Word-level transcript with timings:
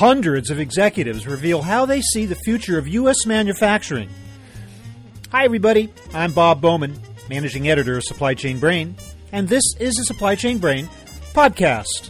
Hundreds 0.00 0.48
of 0.48 0.58
executives 0.58 1.26
reveal 1.26 1.60
how 1.60 1.84
they 1.84 2.00
see 2.00 2.24
the 2.24 2.34
future 2.34 2.78
of 2.78 2.88
U.S. 2.88 3.26
manufacturing. 3.26 4.08
Hi, 5.30 5.44
everybody. 5.44 5.92
I'm 6.14 6.32
Bob 6.32 6.62
Bowman, 6.62 6.98
managing 7.28 7.68
editor 7.68 7.98
of 7.98 8.04
Supply 8.04 8.32
Chain 8.32 8.58
Brain, 8.58 8.94
and 9.30 9.46
this 9.46 9.74
is 9.78 9.96
the 9.96 10.04
Supply 10.04 10.36
Chain 10.36 10.56
Brain 10.56 10.88
podcast. 11.34 12.08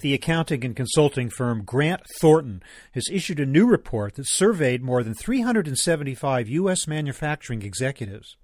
The 0.00 0.14
accounting 0.14 0.64
and 0.64 0.74
consulting 0.74 1.28
firm 1.28 1.62
Grant 1.62 2.00
Thornton 2.20 2.62
has 2.92 3.04
issued 3.12 3.38
a 3.38 3.44
new 3.44 3.66
report 3.66 4.14
that 4.14 4.26
surveyed 4.26 4.82
more 4.82 5.02
than 5.02 5.12
375 5.12 6.48
U.S. 6.48 6.86
manufacturing 6.86 7.60
executives. 7.60 8.38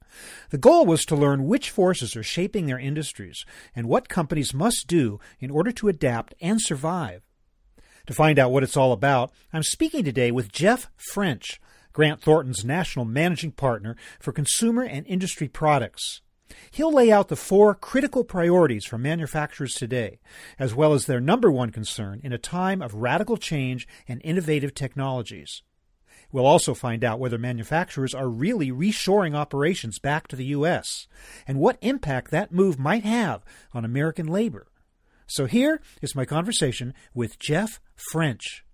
The 0.50 0.58
goal 0.58 0.84
was 0.84 1.06
to 1.06 1.16
learn 1.16 1.46
which 1.46 1.70
forces 1.70 2.14
are 2.14 2.22
shaping 2.22 2.66
their 2.66 2.78
industries 2.78 3.46
and 3.74 3.88
what 3.88 4.10
companies 4.10 4.52
must 4.52 4.86
do 4.86 5.18
in 5.40 5.50
order 5.50 5.72
to 5.72 5.88
adapt 5.88 6.34
and 6.42 6.60
survive. 6.60 7.22
To 8.06 8.12
find 8.12 8.38
out 8.38 8.50
what 8.50 8.62
it's 8.62 8.76
all 8.76 8.92
about, 8.92 9.32
I'm 9.50 9.62
speaking 9.62 10.04
today 10.04 10.30
with 10.30 10.52
Jeff 10.52 10.90
French, 11.10 11.58
Grant 11.94 12.20
Thornton's 12.20 12.66
national 12.66 13.06
managing 13.06 13.52
partner 13.52 13.96
for 14.20 14.30
consumer 14.30 14.82
and 14.82 15.06
industry 15.06 15.48
products. 15.48 16.20
He'll 16.70 16.92
lay 16.92 17.10
out 17.10 17.28
the 17.28 17.36
four 17.36 17.74
critical 17.74 18.24
priorities 18.24 18.84
for 18.84 18.98
manufacturers 18.98 19.74
today, 19.74 20.20
as 20.58 20.74
well 20.74 20.92
as 20.92 21.06
their 21.06 21.20
number 21.20 21.50
one 21.50 21.70
concern 21.70 22.20
in 22.22 22.32
a 22.32 22.38
time 22.38 22.82
of 22.82 22.94
radical 22.94 23.36
change 23.36 23.88
and 24.06 24.20
innovative 24.24 24.74
technologies. 24.74 25.62
We'll 26.32 26.46
also 26.46 26.74
find 26.74 27.04
out 27.04 27.20
whether 27.20 27.38
manufacturers 27.38 28.14
are 28.14 28.28
really 28.28 28.70
reshoring 28.70 29.34
operations 29.34 29.98
back 29.98 30.28
to 30.28 30.36
the 30.36 30.46
U.S. 30.46 31.06
and 31.46 31.58
what 31.58 31.78
impact 31.80 32.30
that 32.30 32.52
move 32.52 32.78
might 32.78 33.04
have 33.04 33.44
on 33.72 33.84
American 33.84 34.26
labor. 34.26 34.66
So 35.26 35.46
here 35.46 35.80
is 36.02 36.14
my 36.14 36.24
conversation 36.24 36.94
with 37.14 37.38
Jeff 37.38 37.80
French. 38.10 38.65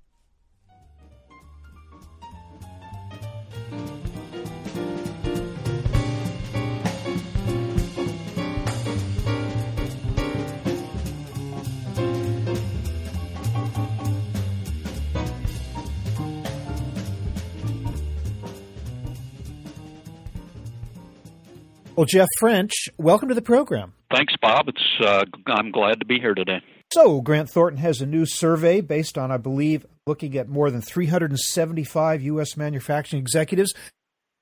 Well, 21.94 22.06
Jeff 22.06 22.28
French, 22.38 22.88
welcome 22.96 23.28
to 23.28 23.34
the 23.34 23.42
program. 23.42 23.92
Thanks, 24.10 24.32
Bob. 24.40 24.68
It's 24.68 25.06
uh, 25.06 25.24
I'm 25.46 25.70
glad 25.70 26.00
to 26.00 26.06
be 26.06 26.18
here 26.18 26.34
today. 26.34 26.60
So, 26.90 27.20
Grant 27.20 27.50
Thornton 27.50 27.80
has 27.82 28.00
a 28.00 28.06
new 28.06 28.24
survey 28.24 28.80
based 28.80 29.18
on, 29.18 29.30
I 29.30 29.36
believe, 29.36 29.84
looking 30.06 30.36
at 30.36 30.48
more 30.48 30.70
than 30.70 30.80
375 30.80 32.22
U.S. 32.22 32.56
manufacturing 32.56 33.20
executives. 33.20 33.74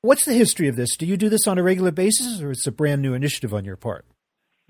What's 0.02 0.24
the 0.24 0.32
history 0.32 0.68
of 0.68 0.76
this? 0.76 0.96
Do 0.96 1.06
you 1.06 1.16
do 1.16 1.28
this 1.28 1.46
on 1.46 1.58
a 1.58 1.62
regular 1.62 1.90
basis, 1.90 2.40
or 2.40 2.52
it's 2.52 2.66
a 2.66 2.72
brand 2.72 3.02
new 3.02 3.14
initiative 3.14 3.52
on 3.52 3.64
your 3.64 3.76
part? 3.76 4.04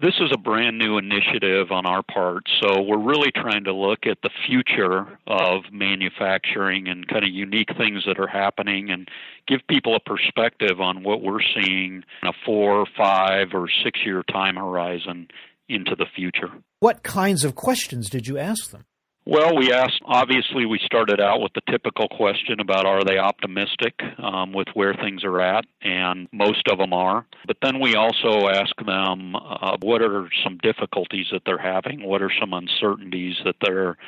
This 0.01 0.15
is 0.19 0.31
a 0.33 0.39
brand 0.39 0.79
new 0.79 0.97
initiative 0.97 1.71
on 1.71 1.85
our 1.85 2.03
part, 2.03 2.45
so 2.63 2.81
we're 2.81 2.97
really 2.97 3.31
trying 3.31 3.65
to 3.65 3.75
look 3.75 4.07
at 4.07 4.17
the 4.23 4.31
future 4.47 5.19
of 5.27 5.65
manufacturing 5.71 6.89
and 6.89 7.07
kind 7.07 7.23
of 7.23 7.31
unique 7.31 7.69
things 7.77 8.05
that 8.07 8.19
are 8.19 8.27
happening 8.27 8.89
and 8.91 9.11
give 9.47 9.61
people 9.69 9.95
a 9.95 10.01
perspective 10.01 10.81
on 10.81 11.03
what 11.03 11.21
we're 11.21 11.43
seeing 11.55 12.03
in 12.23 12.29
a 12.29 12.33
four, 12.47 12.87
five, 12.97 13.49
or 13.53 13.69
six 13.85 14.01
year 14.03 14.23
time 14.23 14.57
horizon 14.57 15.29
into 15.69 15.95
the 15.95 16.07
future. 16.17 16.49
What 16.79 17.03
kinds 17.03 17.45
of 17.45 17.55
questions 17.55 18.09
did 18.09 18.27
you 18.27 18.39
ask 18.39 18.71
them? 18.71 18.87
Well, 19.27 19.55
we 19.55 19.71
asked, 19.71 20.01
obviously, 20.07 20.65
we 20.65 20.81
started 20.83 21.21
out 21.21 21.41
with 21.41 21.53
the 21.53 21.61
typical 21.71 22.09
question 22.09 22.59
about 22.59 22.87
are 22.87 23.05
they 23.05 23.19
optimistic 23.19 24.01
um, 24.19 24.53
with 24.53 24.69
where 24.73 24.95
things 24.95 25.25
are 25.25 25.41
at, 25.41 25.67
and 25.83 26.27
most 26.33 26.67
of 26.69 26.79
them 26.79 26.95
are. 26.95 27.27
But 27.47 27.59
then 27.63 27.81
we 27.81 27.95
also 27.97 28.49
ask 28.49 28.75
them 28.85 29.37
uh, 29.37 29.77
what 29.83 30.01
are 30.01 30.29
some 30.43 30.57
difficulties 30.63 31.27
that 31.33 31.43
they're 31.45 31.59
having, 31.59 32.03
what 32.03 32.23
are 32.23 32.33
some 32.41 32.55
uncertainties 32.55 33.37
that 33.45 33.57
they're 33.61 33.99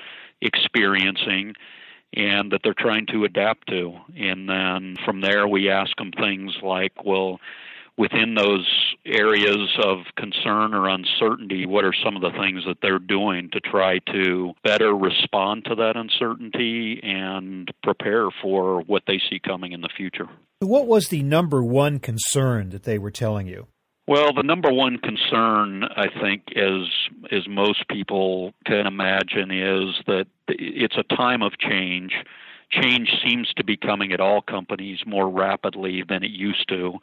experiencing, 0.40 1.54
and 2.14 2.50
that 2.50 2.62
they're 2.64 2.74
trying 2.74 3.06
to 3.06 3.24
adapt 3.24 3.68
to. 3.68 3.94
And 4.16 4.48
then 4.48 4.96
from 5.04 5.20
there, 5.20 5.46
we 5.46 5.70
ask 5.70 5.94
them 5.96 6.12
things 6.12 6.56
like, 6.62 7.04
well, 7.04 7.38
within 8.02 8.34
those 8.34 8.68
areas 9.06 9.78
of 9.84 9.98
concern 10.16 10.74
or 10.74 10.88
uncertainty, 10.88 11.66
what 11.66 11.84
are 11.84 11.94
some 12.04 12.16
of 12.16 12.22
the 12.22 12.32
things 12.36 12.64
that 12.66 12.78
they're 12.82 12.98
doing 12.98 13.48
to 13.52 13.60
try 13.60 14.00
to 14.12 14.52
better 14.64 14.92
respond 14.92 15.64
to 15.64 15.76
that 15.76 15.96
uncertainty 15.96 16.98
and 17.04 17.70
prepare 17.84 18.28
for 18.42 18.80
what 18.88 19.04
they 19.06 19.20
see 19.30 19.38
coming 19.38 19.70
in 19.70 19.82
the 19.82 19.88
future? 19.96 20.26
What 20.58 20.88
was 20.88 21.08
the 21.08 21.22
number 21.22 21.62
one 21.62 22.00
concern 22.00 22.70
that 22.70 22.82
they 22.82 22.98
were 22.98 23.12
telling 23.12 23.46
you? 23.46 23.68
Well, 24.08 24.32
the 24.34 24.42
number 24.42 24.72
one 24.72 24.98
concern, 24.98 25.84
I 25.84 26.08
think, 26.20 26.56
as 26.56 26.88
as 27.30 27.46
most 27.48 27.86
people 27.88 28.52
can 28.66 28.88
imagine, 28.88 29.52
is 29.52 29.94
that 30.08 30.26
it's 30.48 30.96
a 30.96 31.14
time 31.14 31.40
of 31.40 31.52
change 31.58 32.12
change 32.72 33.10
seems 33.24 33.52
to 33.56 33.64
be 33.64 33.76
coming 33.76 34.12
at 34.12 34.20
all 34.20 34.42
companies 34.42 34.98
more 35.06 35.28
rapidly 35.28 36.02
than 36.08 36.22
it 36.22 36.30
used 36.30 36.68
to. 36.68 36.94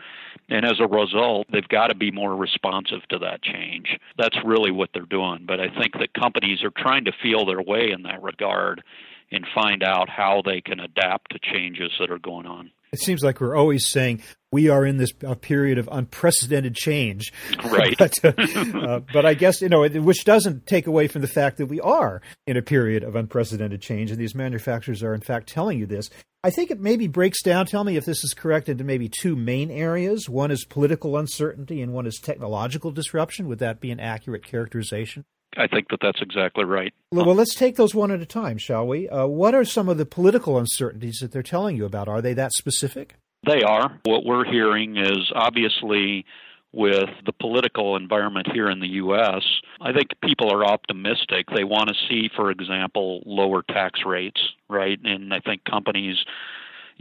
And 0.49 0.65
as 0.65 0.79
a 0.79 0.87
result, 0.87 1.47
they've 1.51 1.67
got 1.67 1.87
to 1.87 1.95
be 1.95 2.11
more 2.11 2.35
responsive 2.35 3.07
to 3.09 3.19
that 3.19 3.41
change. 3.41 3.97
That's 4.17 4.37
really 4.43 4.71
what 4.71 4.89
they're 4.93 5.03
doing. 5.03 5.45
But 5.47 5.59
I 5.59 5.69
think 5.69 5.93
that 5.99 6.13
companies 6.13 6.63
are 6.63 6.73
trying 6.75 7.05
to 7.05 7.11
feel 7.23 7.45
their 7.45 7.61
way 7.61 7.91
in 7.91 8.03
that 8.03 8.21
regard 8.21 8.83
and 9.31 9.45
find 9.53 9.83
out 9.83 10.09
how 10.09 10.41
they 10.43 10.59
can 10.59 10.79
adapt 10.79 11.31
to 11.31 11.39
changes 11.39 11.91
that 11.99 12.11
are 12.11 12.19
going 12.19 12.47
on. 12.47 12.71
It 12.91 12.99
seems 12.99 13.21
like 13.21 13.39
we're 13.39 13.55
always 13.55 13.87
saying 13.87 14.21
we 14.51 14.69
are 14.69 14.83
in 14.85 14.97
this 14.97 15.11
period 15.41 15.77
of 15.77 15.87
unprecedented 15.91 16.75
change. 16.75 17.31
Right. 17.65 17.95
but, 17.99 18.13
uh, 18.23 18.33
uh, 18.37 18.99
but, 19.13 19.25
I 19.25 19.35
guess, 19.35 19.61
you 19.61 19.69
know, 19.69 19.87
which 19.87 20.25
doesn't 20.25 20.65
take 20.65 20.87
away 20.87 21.07
from 21.07 21.21
the 21.21 21.27
fact 21.27 21.57
that 21.57 21.67
we 21.67 21.79
are 21.79 22.21
in 22.47 22.57
a 22.57 22.61
period 22.61 23.03
of 23.03 23.15
unprecedented 23.15 23.81
change, 23.81 24.09
and 24.09 24.19
these 24.19 24.33
manufacturers 24.33 25.03
are, 25.03 25.13
in 25.13 25.21
fact, 25.21 25.49
telling 25.49 25.77
you 25.77 25.85
this. 25.85 26.09
I 26.43 26.49
think 26.49 26.71
it 26.71 26.79
maybe 26.79 27.07
breaks 27.07 27.43
down, 27.43 27.65
tell 27.65 27.83
me 27.83 27.97
if 27.97 28.05
this 28.05 28.23
is 28.23 28.33
correct, 28.33 28.69
into 28.69 28.83
maybe 28.83 29.09
two 29.09 29.35
main 29.35 29.69
areas. 29.69 30.29
One 30.29 30.51
is 30.51 30.65
political 30.65 31.17
uncertainty, 31.17 31.81
and 31.81 31.93
one 31.93 32.07
is 32.07 32.17
technological 32.17 32.91
disruption. 32.91 33.47
Would 33.49 33.59
that 33.59 33.81
be 33.81 33.91
an 33.91 33.99
accurate 33.99 34.43
characterization? 34.43 35.25
I 35.57 35.67
think 35.67 35.89
that 35.89 35.99
that's 36.01 36.21
exactly 36.21 36.63
right. 36.63 36.93
Well, 37.11 37.25
well, 37.25 37.35
let's 37.35 37.55
take 37.55 37.75
those 37.75 37.95
one 37.95 38.11
at 38.11 38.21
a 38.21 38.25
time, 38.25 38.57
shall 38.57 38.87
we? 38.87 39.09
Uh, 39.09 39.25
what 39.25 39.55
are 39.55 39.65
some 39.65 39.89
of 39.89 39.97
the 39.97 40.05
political 40.05 40.57
uncertainties 40.57 41.19
that 41.21 41.31
they're 41.31 41.43
telling 41.43 41.75
you 41.75 41.85
about? 41.85 42.07
Are 42.07 42.21
they 42.21 42.33
that 42.33 42.53
specific? 42.53 43.15
They 43.45 43.63
are. 43.63 43.99
What 44.03 44.25
we're 44.25 44.45
hearing 44.45 44.97
is 44.97 45.31
obviously 45.33 46.25
with 46.71 47.09
the 47.25 47.33
political 47.33 47.95
environment 47.95 48.47
here 48.53 48.69
in 48.69 48.79
the 48.79 48.87
U.S., 48.87 49.43
I 49.81 49.91
think 49.91 50.09
people 50.21 50.53
are 50.53 50.63
optimistic. 50.63 51.47
They 51.53 51.63
want 51.63 51.89
to 51.89 51.95
see, 52.07 52.29
for 52.35 52.51
example, 52.51 53.23
lower 53.25 53.63
tax 53.63 54.01
rates, 54.05 54.39
right? 54.69 54.99
And 55.03 55.33
I 55.33 55.39
think 55.39 55.63
companies 55.63 56.17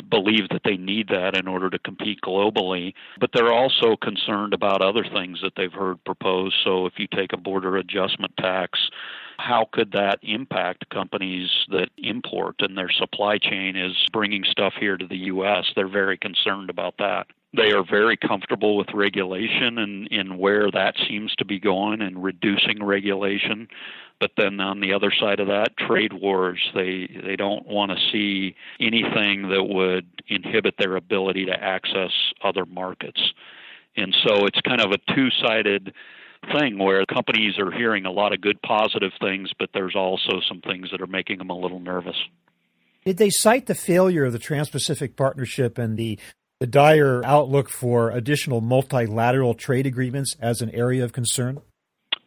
believe 0.08 0.48
that 0.50 0.62
they 0.64 0.76
need 0.76 1.08
that 1.08 1.36
in 1.36 1.48
order 1.48 1.70
to 1.70 1.78
compete 1.78 2.20
globally. 2.22 2.94
But 3.18 3.30
they're 3.32 3.52
also 3.52 3.96
concerned 3.96 4.54
about 4.54 4.82
other 4.82 5.04
things 5.04 5.40
that 5.42 5.52
they've 5.56 5.72
heard 5.72 6.02
proposed. 6.04 6.56
So 6.64 6.86
if 6.86 6.94
you 6.98 7.06
take 7.06 7.32
a 7.32 7.36
border 7.36 7.76
adjustment 7.76 8.36
tax, 8.36 8.78
how 9.38 9.68
could 9.70 9.92
that 9.92 10.18
impact 10.22 10.90
companies 10.90 11.48
that 11.70 11.90
import 11.96 12.56
and 12.60 12.76
their 12.76 12.90
supply 12.90 13.38
chain 13.38 13.76
is 13.76 13.96
bringing 14.12 14.44
stuff 14.44 14.74
here 14.78 14.96
to 14.96 15.06
the 15.06 15.16
U.S.? 15.16 15.66
They're 15.76 15.88
very 15.88 16.18
concerned 16.18 16.70
about 16.70 16.96
that. 16.98 17.26
They 17.56 17.72
are 17.72 17.82
very 17.82 18.16
comfortable 18.16 18.76
with 18.76 18.88
regulation 18.92 19.78
and 19.78 20.06
in 20.08 20.36
where 20.36 20.70
that 20.70 20.94
seems 21.08 21.34
to 21.36 21.46
be 21.46 21.58
going 21.58 22.02
and 22.02 22.22
reducing 22.22 22.84
regulation. 22.84 23.68
But 24.20 24.32
then 24.36 24.60
on 24.60 24.80
the 24.80 24.92
other 24.92 25.10
side 25.18 25.40
of 25.40 25.46
that, 25.46 25.76
trade 25.78 26.12
wars. 26.12 26.60
They 26.74 27.08
they 27.24 27.36
don't 27.36 27.66
want 27.66 27.92
to 27.92 27.96
see 28.12 28.54
anything 28.80 29.48
that 29.48 29.64
would 29.64 30.06
inhibit 30.26 30.74
their 30.78 30.96
ability 30.96 31.46
to 31.46 31.52
access 31.52 32.10
other 32.42 32.66
markets. 32.66 33.32
And 33.96 34.14
so 34.26 34.46
it's 34.46 34.60
kind 34.60 34.80
of 34.80 34.92
a 34.92 35.14
two-sided 35.14 35.92
thing 36.52 36.78
where 36.78 37.04
companies 37.06 37.58
are 37.58 37.70
hearing 37.70 38.06
a 38.06 38.12
lot 38.12 38.32
of 38.32 38.40
good 38.40 38.60
positive 38.62 39.12
things, 39.20 39.50
but 39.58 39.70
there's 39.74 39.96
also 39.96 40.40
some 40.46 40.60
things 40.60 40.90
that 40.90 41.00
are 41.00 41.06
making 41.06 41.38
them 41.38 41.50
a 41.50 41.58
little 41.58 41.80
nervous. 41.80 42.16
Did 43.04 43.16
they 43.16 43.30
cite 43.30 43.66
the 43.66 43.74
failure 43.74 44.24
of 44.24 44.32
the 44.32 44.38
Trans 44.38 44.70
Pacific 44.70 45.16
Partnership 45.16 45.78
and 45.78 45.96
the, 45.96 46.18
the 46.60 46.66
dire 46.66 47.24
outlook 47.24 47.70
for 47.70 48.10
additional 48.10 48.60
multilateral 48.60 49.54
trade 49.54 49.86
agreements 49.86 50.34
as 50.40 50.60
an 50.60 50.70
area 50.70 51.04
of 51.04 51.12
concern? 51.12 51.60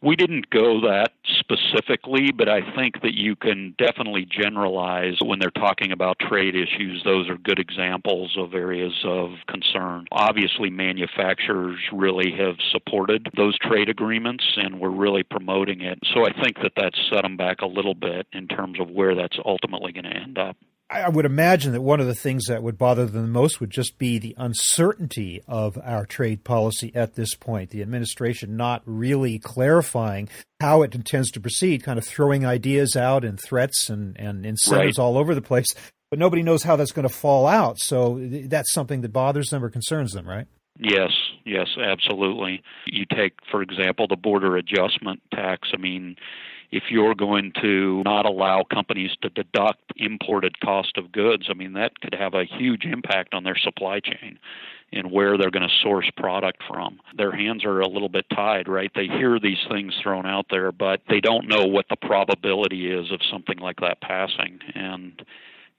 We 0.03 0.15
didn't 0.15 0.49
go 0.49 0.81
that 0.81 1.11
specifically, 1.37 2.31
but 2.35 2.49
I 2.49 2.61
think 2.75 3.01
that 3.03 3.13
you 3.13 3.35
can 3.35 3.75
definitely 3.77 4.25
generalize 4.25 5.17
when 5.23 5.37
they're 5.37 5.51
talking 5.51 5.91
about 5.91 6.17
trade 6.17 6.55
issues. 6.55 7.03
Those 7.05 7.29
are 7.29 7.37
good 7.37 7.59
examples 7.59 8.35
of 8.35 8.55
areas 8.55 8.93
of 9.03 9.31
concern. 9.47 10.05
Obviously, 10.11 10.71
manufacturers 10.71 11.77
really 11.93 12.31
have 12.31 12.55
supported 12.71 13.27
those 13.37 13.59
trade 13.59 13.89
agreements 13.89 14.45
and 14.55 14.79
we're 14.79 14.89
really 14.89 15.23
promoting 15.23 15.81
it. 15.81 15.99
So 16.15 16.25
I 16.25 16.33
think 16.41 16.57
that 16.63 16.71
that's 16.75 16.97
set 17.11 17.21
them 17.21 17.37
back 17.37 17.61
a 17.61 17.67
little 17.67 17.95
bit 17.95 18.25
in 18.33 18.47
terms 18.47 18.79
of 18.79 18.89
where 18.89 19.13
that's 19.13 19.37
ultimately 19.45 19.91
going 19.91 20.05
to 20.05 20.17
end 20.17 20.39
up. 20.39 20.57
I 20.91 21.07
would 21.07 21.25
imagine 21.25 21.71
that 21.71 21.81
one 21.81 22.01
of 22.01 22.07
the 22.07 22.13
things 22.13 22.47
that 22.47 22.61
would 22.61 22.77
bother 22.77 23.05
them 23.05 23.21
the 23.21 23.27
most 23.29 23.61
would 23.61 23.69
just 23.69 23.97
be 23.97 24.17
the 24.17 24.35
uncertainty 24.37 25.41
of 25.47 25.79
our 25.81 26.05
trade 26.05 26.43
policy 26.43 26.91
at 26.93 27.15
this 27.15 27.33
point. 27.33 27.69
The 27.69 27.81
administration 27.81 28.57
not 28.57 28.81
really 28.85 29.39
clarifying 29.39 30.27
how 30.59 30.81
it 30.81 30.93
intends 30.93 31.31
to 31.31 31.39
proceed, 31.39 31.83
kind 31.83 31.97
of 31.97 32.03
throwing 32.03 32.45
ideas 32.45 32.97
out 32.97 33.23
and 33.23 33.39
threats 33.39 33.89
and, 33.89 34.19
and 34.19 34.45
incentives 34.45 34.97
right. 34.97 35.03
all 35.03 35.17
over 35.17 35.33
the 35.33 35.41
place, 35.41 35.73
but 36.09 36.19
nobody 36.19 36.43
knows 36.43 36.63
how 36.63 36.75
that's 36.75 36.91
going 36.91 37.07
to 37.07 37.13
fall 37.13 37.47
out. 37.47 37.79
So 37.79 38.19
that's 38.19 38.73
something 38.73 38.99
that 38.99 39.13
bothers 39.13 39.49
them 39.49 39.63
or 39.63 39.69
concerns 39.69 40.11
them, 40.11 40.27
right? 40.27 40.47
Yes, 40.77 41.11
yes, 41.45 41.67
absolutely. 41.81 42.63
You 42.85 43.05
take, 43.05 43.33
for 43.49 43.61
example, 43.61 44.07
the 44.09 44.17
border 44.17 44.57
adjustment 44.57 45.21
tax. 45.33 45.69
I 45.73 45.77
mean, 45.77 46.17
if 46.71 46.83
you're 46.89 47.15
going 47.15 47.51
to 47.61 48.01
not 48.05 48.25
allow 48.25 48.63
companies 48.63 49.11
to 49.21 49.29
deduct 49.29 49.81
imported 49.97 50.59
cost 50.61 50.97
of 50.97 51.11
goods, 51.11 51.47
I 51.49 51.53
mean, 51.53 51.73
that 51.73 51.99
could 51.99 52.15
have 52.15 52.33
a 52.33 52.45
huge 52.45 52.85
impact 52.85 53.33
on 53.33 53.43
their 53.43 53.57
supply 53.57 53.99
chain 53.99 54.39
and 54.93 55.11
where 55.11 55.37
they're 55.37 55.51
going 55.51 55.67
to 55.67 55.75
source 55.81 56.09
product 56.17 56.61
from. 56.67 56.99
Their 57.15 57.31
hands 57.31 57.63
are 57.63 57.79
a 57.79 57.87
little 57.87 58.09
bit 58.09 58.25
tied, 58.33 58.67
right? 58.67 58.91
They 58.93 59.07
hear 59.07 59.39
these 59.39 59.59
things 59.69 59.93
thrown 60.01 60.25
out 60.25 60.47
there, 60.49 60.71
but 60.71 61.01
they 61.09 61.21
don't 61.21 61.47
know 61.47 61.65
what 61.65 61.85
the 61.89 61.95
probability 61.95 62.91
is 62.91 63.11
of 63.11 63.21
something 63.31 63.57
like 63.57 63.79
that 63.81 64.01
passing. 64.01 64.59
And 64.75 65.21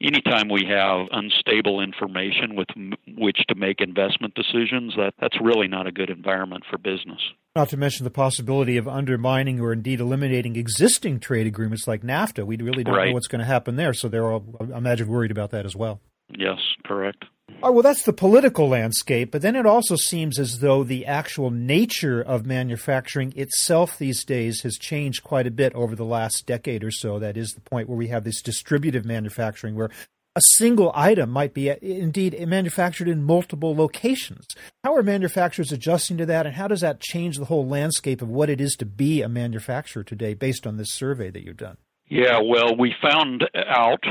anytime 0.00 0.48
we 0.48 0.64
have 0.68 1.08
unstable 1.12 1.80
information 1.80 2.56
with 2.56 2.68
which 3.16 3.44
to 3.48 3.54
make 3.54 3.80
investment 3.80 4.34
decisions, 4.34 4.94
that, 4.96 5.14
that's 5.20 5.40
really 5.40 5.68
not 5.68 5.86
a 5.86 5.92
good 5.92 6.10
environment 6.10 6.64
for 6.70 6.78
business. 6.78 7.20
Not 7.54 7.68
to 7.68 7.76
mention 7.76 8.04
the 8.04 8.10
possibility 8.10 8.78
of 8.78 8.88
undermining 8.88 9.60
or 9.60 9.74
indeed 9.74 10.00
eliminating 10.00 10.56
existing 10.56 11.20
trade 11.20 11.46
agreements 11.46 11.86
like 11.86 12.02
NAFTA. 12.02 12.46
We 12.46 12.56
really 12.56 12.82
don't 12.82 12.94
right. 12.94 13.08
know 13.08 13.12
what's 13.12 13.26
going 13.26 13.40
to 13.40 13.44
happen 13.44 13.76
there, 13.76 13.92
so 13.92 14.08
they're, 14.08 14.30
all, 14.32 14.44
I 14.58 14.78
imagine, 14.78 15.06
worried 15.06 15.30
about 15.30 15.50
that 15.50 15.66
as 15.66 15.76
well. 15.76 16.00
Yes, 16.30 16.58
correct. 16.84 17.26
Oh, 17.62 17.70
well, 17.70 17.82
that's 17.82 18.04
the 18.04 18.12
political 18.12 18.68
landscape, 18.68 19.30
but 19.30 19.42
then 19.42 19.54
it 19.54 19.66
also 19.66 19.96
seems 19.96 20.38
as 20.38 20.60
though 20.60 20.82
the 20.82 21.04
actual 21.04 21.50
nature 21.50 22.22
of 22.22 22.46
manufacturing 22.46 23.32
itself 23.36 23.98
these 23.98 24.24
days 24.24 24.62
has 24.62 24.78
changed 24.78 25.22
quite 25.22 25.46
a 25.46 25.50
bit 25.50 25.74
over 25.74 25.94
the 25.94 26.04
last 26.04 26.46
decade 26.46 26.82
or 26.82 26.90
so. 26.90 27.18
That 27.18 27.36
is 27.36 27.52
the 27.52 27.60
point 27.60 27.88
where 27.88 27.98
we 27.98 28.08
have 28.08 28.24
this 28.24 28.40
distributive 28.40 29.04
manufacturing 29.04 29.74
where 29.74 29.90
a 30.34 30.40
single 30.56 30.90
item 30.94 31.30
might 31.30 31.54
be 31.54 31.70
uh, 31.70 31.76
indeed 31.82 32.34
eh, 32.36 32.46
manufactured 32.46 33.08
in 33.08 33.22
multiple 33.22 33.74
locations. 33.74 34.46
How 34.84 34.94
are 34.94 35.02
manufacturers 35.02 35.72
adjusting 35.72 36.16
to 36.18 36.26
that, 36.26 36.46
and 36.46 36.54
how 36.54 36.68
does 36.68 36.80
that 36.80 37.00
change 37.00 37.36
the 37.36 37.46
whole 37.46 37.66
landscape 37.66 38.22
of 38.22 38.28
what 38.28 38.50
it 38.50 38.60
is 38.60 38.74
to 38.76 38.86
be 38.86 39.22
a 39.22 39.28
manufacturer 39.28 40.02
today 40.02 40.34
based 40.34 40.66
on 40.66 40.76
this 40.76 40.92
survey 40.92 41.30
that 41.30 41.44
you've 41.44 41.56
done? 41.56 41.76
Yeah, 42.08 42.40
well, 42.44 42.76
we 42.76 42.94
found 43.00 43.48
out 43.68 44.04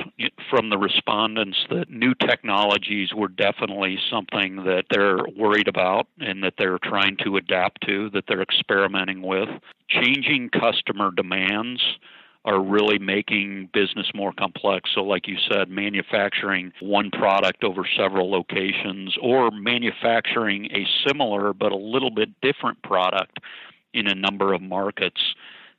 from 0.50 0.72
the 0.72 0.78
respondents 0.78 1.58
that 1.70 1.92
new 1.92 2.16
technologies 2.16 3.10
were 3.16 3.28
definitely 3.28 4.00
something 4.10 4.56
that 4.64 4.86
they're 4.90 5.20
worried 5.38 5.68
about 5.68 6.08
and 6.20 6.44
that 6.44 6.54
they're 6.58 6.80
trying 6.84 7.18
to 7.24 7.38
adapt 7.38 7.86
to, 7.86 8.10
that 8.12 8.24
they're 8.28 8.42
experimenting 8.42 9.22
with. 9.22 9.50
Changing 9.88 10.50
customer 10.50 11.12
demands 11.12 11.80
are 12.44 12.60
really 12.60 12.98
making 12.98 13.70
business 13.72 14.08
more 14.16 14.34
complex. 14.34 14.90
So, 14.96 15.02
like 15.02 15.28
you 15.28 15.38
said, 15.52 15.70
manufacturing 15.70 16.74
one 16.80 17.12
product 17.12 17.64
over 17.64 17.88
several 17.98 18.32
locations 18.32 19.16
or 19.22 19.52
manufacturing 19.52 20.66
a 20.72 20.86
similar 21.08 21.54
but 21.54 21.72
a 21.72 21.78
little 21.78 22.10
bit 22.10 22.30
different 22.42 22.82
product 22.82 23.40
in 23.94 24.08
a 24.08 24.16
number 24.16 24.54
of 24.54 24.62
markets 24.62 25.22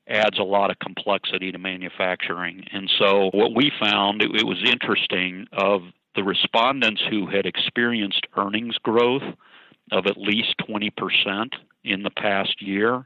adds 0.09 0.38
a 0.38 0.43
lot 0.43 0.70
of 0.70 0.79
complexity 0.79 1.50
to 1.53 1.59
manufacturing. 1.59 2.65
And 2.73 2.91
so, 2.97 3.31
what 3.32 3.55
we 3.55 3.73
found, 3.81 4.23
it, 4.23 4.31
it 4.35 4.47
was 4.47 4.62
interesting, 4.65 5.47
of 5.53 5.82
the 6.15 6.23
respondents 6.23 7.03
who 7.11 7.26
had 7.26 7.47
experienced 7.47 8.26
earnings 8.37 8.76
growth 8.79 9.23
of 9.91 10.06
at 10.06 10.17
least 10.17 10.55
20% 10.69 10.91
in 11.85 12.03
the 12.03 12.11
past 12.11 12.62
year 12.62 13.05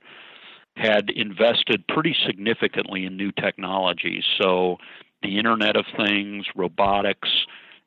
had 0.76 1.10
invested 1.10 1.86
pretty 1.88 2.14
significantly 2.26 3.04
in 3.04 3.16
new 3.16 3.32
technologies. 3.32 4.24
So, 4.40 4.76
the 5.22 5.38
Internet 5.38 5.76
of 5.76 5.86
Things, 5.96 6.46
robotics, 6.54 7.28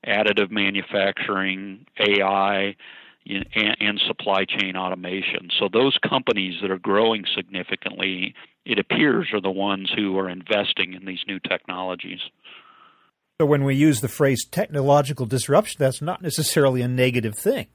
additive 0.05 0.49
manufacturing, 0.49 1.85
AI, 1.99 2.75
and, 3.27 3.45
and 3.79 4.01
supply 4.07 4.45
chain 4.45 4.75
automation. 4.75 5.49
So, 5.59 5.69
those 5.71 5.97
companies 6.07 6.55
that 6.61 6.71
are 6.71 6.79
growing 6.79 7.25
significantly 7.35 8.33
it 8.69 8.77
appears, 8.77 9.29
are 9.33 9.41
the 9.41 9.49
ones 9.49 9.91
who 9.95 10.17
are 10.19 10.29
investing 10.29 10.93
in 10.93 11.05
these 11.05 11.23
new 11.27 11.39
technologies. 11.39 12.19
So 13.41 13.47
when 13.47 13.63
we 13.63 13.73
use 13.73 14.01
the 14.01 14.07
phrase 14.07 14.45
technological 14.45 15.25
disruption, 15.25 15.77
that's 15.79 16.01
not 16.01 16.21
necessarily 16.21 16.81
a 16.81 16.87
negative 16.87 17.35
thing. 17.35 17.67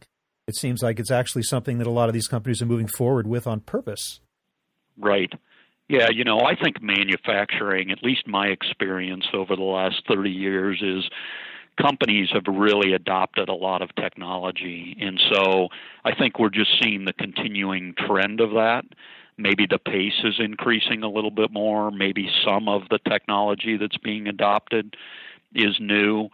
It 0.47 0.55
seems 0.57 0.83
like 0.83 1.01
it's 1.01 1.11
actually 1.11 1.43
something 1.43 1.79
that 1.79 1.87
a 1.87 1.91
lot 1.91 2.09
of 2.09 2.13
these 2.13 2.29
companies 2.29 2.63
are 2.63 2.67
moving 2.67 2.87
forward 2.87 3.27
with 3.27 3.47
on 3.47 3.61
purpose. 3.61 4.21
Right. 4.99 5.33
Yeah, 5.89 6.09
you 6.11 6.25
know, 6.25 6.41
I 6.41 6.55
think 6.55 6.81
manufacturing, 6.83 7.91
at 7.91 8.03
least 8.03 8.27
my 8.27 8.47
experience 8.47 9.27
over 9.35 9.55
the 9.55 9.63
last 9.63 10.03
30 10.09 10.31
years, 10.31 10.81
is 10.83 11.11
companies 11.81 12.31
have 12.33 12.45
really 12.47 12.95
adopted 12.95 13.49
a 13.49 13.55
lot 13.55 13.83
of 13.83 13.95
technology. 13.97 14.97
And 15.01 15.21
so 15.33 15.69
I 16.05 16.15
think 16.15 16.39
we're 16.39 16.49
just 16.49 16.71
seeing 16.83 17.05
the 17.05 17.13
continuing 17.13 17.95
trend 18.07 18.41
of 18.41 18.51
that 18.53 18.85
maybe 19.37 19.67
the 19.69 19.79
pace 19.79 20.21
is 20.23 20.35
increasing 20.39 21.03
a 21.03 21.09
little 21.11 21.31
bit 21.31 21.51
more. 21.51 21.91
Maybe 21.91 22.29
some 22.45 22.69
of 22.69 22.83
the 22.91 22.99
technology 23.09 23.77
that's 23.77 23.97
being 23.99 24.27
adopted 24.29 24.97
is 25.55 25.77
new, 25.81 26.29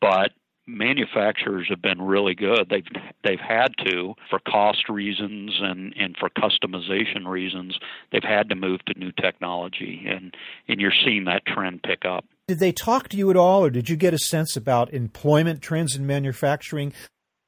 but 0.00 0.32
manufacturers 0.66 1.66
have 1.68 1.82
been 1.82 2.00
really 2.00 2.34
good. 2.34 2.68
They've 2.70 2.86
they've 3.22 3.40
had 3.40 3.72
to 3.86 4.14
for 4.30 4.38
cost 4.40 4.88
reasons 4.88 5.58
and 5.60 5.94
and 5.96 6.16
for 6.18 6.30
customization 6.30 7.26
reasons. 7.26 7.78
They've 8.12 8.22
had 8.22 8.48
to 8.50 8.54
move 8.54 8.84
to 8.86 8.98
new 8.98 9.12
technology, 9.12 10.06
and 10.08 10.34
and 10.68 10.80
you're 10.80 10.92
seeing 11.04 11.24
that 11.24 11.46
trend 11.46 11.82
pick 11.82 12.04
up. 12.04 12.24
Did 12.48 12.58
they 12.58 12.72
talk 12.72 13.08
to 13.08 13.16
you 13.16 13.30
at 13.30 13.36
all, 13.36 13.64
or 13.64 13.70
did 13.70 13.88
you 13.88 13.96
get 13.96 14.14
a 14.14 14.18
sense 14.18 14.56
about 14.56 14.92
employment 14.92 15.62
trends 15.62 15.96
in 15.96 16.06
manufacturing? 16.06 16.92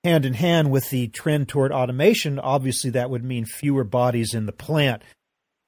hand 0.04 0.24
in 0.24 0.34
hand 0.34 0.70
with 0.70 0.88
the 0.90 1.08
trend 1.08 1.48
toward 1.48 1.72
automation, 1.72 2.38
obviously 2.38 2.90
that 2.90 3.10
would 3.10 3.24
mean 3.24 3.44
fewer 3.44 3.82
bodies 3.82 4.34
in 4.34 4.46
the 4.46 4.52
plant. 4.52 5.02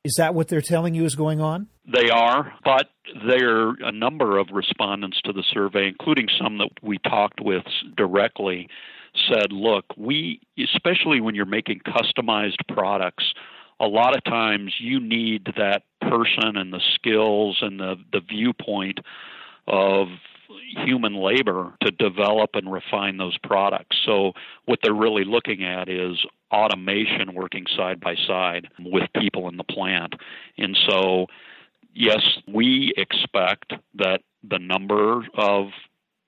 Is 0.05 0.15
that 0.19 0.35
what 0.35 0.49
they're 0.49 0.61
telling 0.61 0.95
you 0.95 1.05
is 1.05 1.15
going 1.15 1.41
on? 1.41 1.69
They 1.93 2.11
are, 2.11 2.53
but 2.65 2.89
there 3.27 3.69
are 3.69 3.75
a 3.83 3.93
number 3.93 4.39
of 4.39 4.49
respondents 4.53 5.21
to 5.25 5.33
the 5.33 5.43
survey, 5.53 5.89
including 5.89 6.29
some 6.41 6.59
that 6.59 6.71
we 6.83 6.99
talked 6.99 7.41
with 7.41 7.65
directly, 7.97 8.69
said, 9.29 9.53
look, 9.53 9.85
we, 9.97 10.41
especially 10.59 11.21
when 11.21 11.35
you're 11.35 11.47
making 11.47 11.81
customized 11.81 12.59
products, 12.69 13.25
a 13.81 13.87
lot 13.87 14.17
of 14.17 14.25
times 14.25 14.75
you 14.79 15.01
need 15.01 15.49
that 15.57 15.83
person 16.01 16.57
and 16.57 16.73
the 16.73 16.81
skills 16.95 17.59
and 17.61 17.81
the, 17.81 17.97
the 18.13 18.21
viewpoint 18.21 18.99
of 19.67 20.09
human 20.85 21.15
labor 21.15 21.75
to 21.83 21.91
develop 21.91 22.51
and 22.55 22.71
refine 22.73 23.17
those 23.17 23.37
products. 23.39 23.97
So, 24.05 24.33
what 24.65 24.81
they're 24.83 24.95
really 24.95 25.25
looking 25.25 25.65
at 25.65 25.89
is 25.89 26.17
automation 26.53 27.35
working 27.35 27.67
side 27.77 28.01
by 28.01 28.15
side 28.27 28.69
with 28.81 29.05
people 29.21 29.49
in 29.49 29.57
the 29.57 29.65
plant. 29.65 30.15
And 30.57 30.77
so, 30.89 31.27
yes, 31.95 32.23
we 32.47 32.93
expect 32.97 33.73
that 33.95 34.21
the 34.49 34.59
number 34.59 35.27
of 35.35 35.69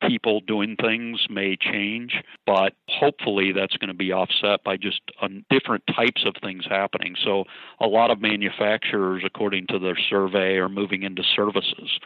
people 0.07 0.41
doing 0.41 0.77
things 0.77 1.21
may 1.29 1.57
change, 1.57 2.15
but 2.47 2.73
hopefully 2.89 3.53
that's 3.53 3.77
going 3.77 3.89
to 3.89 3.95
be 3.95 4.13
offset 4.13 4.65
by 4.65 4.77
just 4.77 5.01
uh, 5.21 5.29
different 5.51 5.85
types 5.95 6.25
of 6.25 6.35
things 6.43 6.65
happening. 6.69 7.15
So, 7.23 7.45
a 7.81 7.87
lot 7.87 8.11
of 8.11 8.21
manufacturers, 8.21 9.23
according 9.25 9.67
to 9.69 9.79
their 9.79 9.99
survey, 10.09 10.57
are 10.57 10.69
moving 10.69 11.03
into 11.03 11.23
services. 11.37 11.99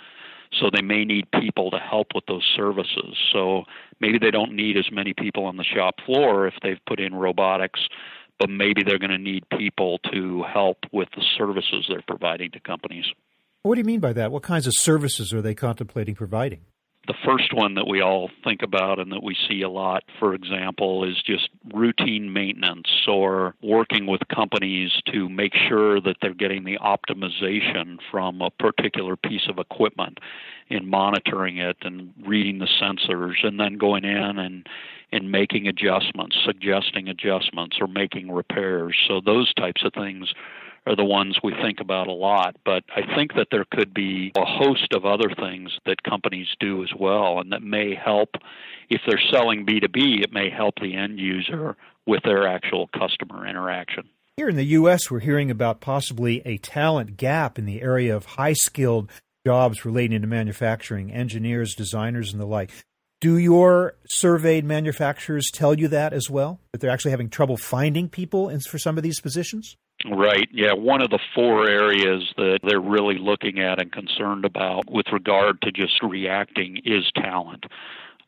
So 0.61 0.71
they 0.73 0.83
may 0.83 1.05
need 1.05 1.27
people 1.41 1.71
to 1.71 1.79
help 1.79 2.09
with 2.15 2.25
those 2.27 2.49
services. 2.57 3.17
So 3.33 3.65
maybe 4.01 4.19
they 4.19 4.31
don't 4.31 4.53
need 4.53 4.77
as 4.77 4.91
many 4.93 5.13
people 5.15 5.47
on 5.47 5.57
the 5.57 5.65
shop 5.65 5.97
floor 6.07 6.47
if 6.47 6.55
they've 6.63 6.79
put 6.87 7.01
in 7.01 7.15
robotics, 7.15 7.81
but 8.39 8.51
maybe 8.51 8.83
they're 8.83 8.99
going 8.99 9.11
to 9.11 9.19
need 9.19 9.45
people 9.59 9.99
to 10.13 10.43
help 10.45 10.79
with 10.93 11.09
the 11.17 11.25
services 11.37 11.87
they're 11.89 12.03
providing 12.07 12.51
to 12.53 12.61
companies. 12.61 13.07
What 13.63 13.77
do 13.77 13.81
you 13.81 13.85
mean 13.85 14.01
by 14.01 14.13
that? 14.13 14.31
What 14.31 14.43
kinds 14.43 14.67
of 14.67 14.75
services 14.77 15.33
are 15.33 15.41
they 15.41 15.55
contemplating 15.55 16.15
providing? 16.15 16.61
The 17.07 17.15
first 17.25 17.53
one 17.53 17.75
that 17.75 17.87
we 17.87 18.01
all 18.01 18.31
think 18.43 18.63
about 18.63 18.99
and 18.99 19.13
that 19.13 19.23
we 19.23 19.37
see 19.49 19.61
a 19.61 19.69
lot, 19.69 20.05
for 20.19 20.35
example, 20.35 21.05
is 21.05 21.21
just 21.23 21.51
routine 21.75 22.33
maintenance 22.33 22.89
or 23.07 23.55
working 23.63 24.07
with 24.07 24.23
companies 24.35 24.91
to 25.13 25.29
make 25.29 25.53
sure 25.55 26.01
that 26.01 26.17
they're 26.23 26.33
getting 26.33 26.65
the 26.65 26.79
optimization 26.79 27.99
from 28.11 28.41
a 28.41 28.51
particular 28.51 29.17
piece 29.17 29.49
of 29.49 29.59
equipment 29.59 30.19
in 30.71 30.89
monitoring 30.89 31.59
it 31.59 31.77
and 31.83 32.13
reading 32.27 32.59
the 32.59 32.69
sensors 32.81 33.45
and 33.45 33.61
then 33.61 33.77
going 33.77 34.05
in 34.05 34.39
and 34.39 34.67
and 35.13 35.31
making 35.31 35.69
adjustments, 35.69 36.37
suggesting 36.45 37.09
adjustments 37.09 37.77
or 37.81 37.87
making 37.87 38.33
repairs. 38.33 38.97
So 39.07 39.21
those 39.21 39.55
types 39.55 39.85
of 39.85 39.93
things 39.93 40.33
are 40.87 40.97
the 40.97 41.05
ones 41.05 41.39
we 41.43 41.55
think 41.63 41.81
about 41.81 42.09
a 42.09 42.13
lot. 42.13 42.57
But 42.65 42.85
I 42.95 43.15
think 43.15 43.35
that 43.35 43.49
there 43.51 43.65
could 43.71 43.95
be 43.95 44.33
a 44.37 44.45
host 44.45 44.93
of 44.95 45.05
other 45.05 45.31
things 45.35 45.79
that 45.87 46.03
companies 46.03 46.49
do 46.61 46.83
as 46.83 46.91
well, 46.99 47.41
and 47.41 47.53
that 47.53 47.63
may 47.63 47.95
help. 47.95 48.31
If 48.91 49.01
they're 49.07 49.21
selling 49.31 49.65
B2B, 49.65 50.23
it 50.23 50.33
may 50.33 50.51
help 50.51 50.75
the 50.81 50.95
end 50.95 51.19
user 51.19 51.77
with 52.07 52.23
their 52.25 52.47
actual 52.47 52.89
customer 52.89 53.47
interaction. 53.47 54.05
Here 54.37 54.49
in 54.49 54.57
the 54.57 54.65
U.S., 54.65 55.11
we're 55.11 55.21
hearing 55.21 55.51
about 55.51 55.81
possibly 55.81 56.43
a 56.45 56.59
talent 56.59 57.17
gap 57.17 57.59
in 57.59 57.67
the 57.67 57.81
area 57.81 58.15
of 58.15 58.25
high 58.25 58.53
skilled 58.53 59.11
jobs 59.47 59.85
relating 59.85 60.21
to 60.23 60.27
manufacturing, 60.27 61.13
engineers, 61.13 61.75
designers, 61.75 62.33
and 62.33 62.41
the 62.41 62.47
like. 62.47 62.71
Do 63.21 63.39
your 63.39 63.95
surveyed 64.07 64.65
manufacturers 64.65 65.51
tell 65.53 65.79
you 65.79 65.89
that 65.89 66.13
as 66.13 66.29
well? 66.29 66.61
That 66.73 66.81
they're 66.81 66.91
actually 66.91 67.13
having 67.13 67.31
trouble 67.31 67.57
finding 67.57 68.09
people 68.09 68.51
for 68.69 68.79
some 68.79 68.97
of 68.97 69.03
these 69.03 69.21
positions? 69.21 69.77
Right. 70.11 70.49
Yeah. 70.53 70.75
One 70.75 71.01
of 71.01 71.11
the 71.11 71.19
four 71.35 71.67
areas 71.67 72.33
that 72.37 72.61
they're 72.63 72.81
really 72.81 73.17
looking 73.17 73.59
at 73.59 73.81
and 73.81 73.91
concerned 73.91 74.45
about 74.45 74.91
with 74.91 75.07
regard 75.13 75.63
to 75.63 75.73
just 75.73 76.03
reacting 76.03 76.83
is 76.85 77.11
talent. 77.15 77.65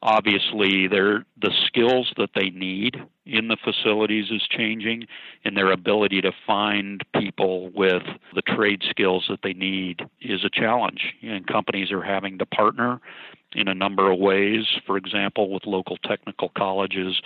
Obviously, 0.02 0.86
the 0.88 1.24
skills 1.66 2.12
that 2.16 2.30
they 2.34 2.50
need 2.50 2.96
in 3.24 3.48
the 3.48 3.56
facilities 3.62 4.30
is 4.30 4.46
changing, 4.48 5.06
and 5.44 5.56
their 5.56 5.72
ability 5.72 6.20
to 6.20 6.32
find 6.46 7.02
people 7.18 7.70
with 7.74 8.02
the 8.34 8.42
trade 8.42 8.82
skills 8.88 9.26
that 9.28 9.40
they 9.42 9.54
need 9.54 10.06
is 10.20 10.44
a 10.44 10.50
challenge. 10.50 11.14
And 11.22 11.46
companies 11.46 11.90
are 11.90 12.02
having 12.02 12.38
to 12.38 12.46
partner 12.46 13.00
in 13.54 13.68
a 13.68 13.74
number 13.74 14.10
of 14.10 14.18
ways. 14.18 14.66
For 14.86 14.96
example, 14.96 15.50
with 15.50 15.66
local 15.66 15.96
technical 15.98 16.50
colleges 16.50 17.20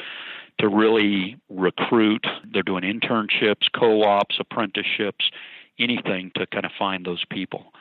to 0.61 0.69
really 0.69 1.37
recruit. 1.49 2.25
They're 2.53 2.63
doing 2.63 2.85
internships, 2.85 3.67
co 3.75 4.03
ops, 4.03 4.37
apprenticeships, 4.39 5.31
anything 5.79 6.31
to 6.37 6.47
kind 6.47 6.65
of 6.65 6.73
find 6.79 7.05
those 7.05 7.25
people. 7.31 7.73